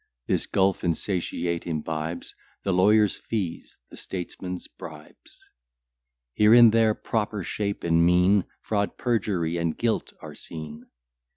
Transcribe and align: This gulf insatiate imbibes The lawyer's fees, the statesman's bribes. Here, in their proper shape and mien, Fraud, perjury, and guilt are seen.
This 0.25 0.47
gulf 0.47 0.83
insatiate 0.83 1.67
imbibes 1.67 2.33
The 2.63 2.73
lawyer's 2.73 3.17
fees, 3.17 3.77
the 3.91 3.97
statesman's 3.97 4.67
bribes. 4.67 5.45
Here, 6.33 6.55
in 6.55 6.71
their 6.71 6.95
proper 6.95 7.43
shape 7.43 7.83
and 7.83 8.03
mien, 8.03 8.45
Fraud, 8.61 8.97
perjury, 8.97 9.57
and 9.57 9.77
guilt 9.77 10.11
are 10.19 10.33
seen. 10.33 10.87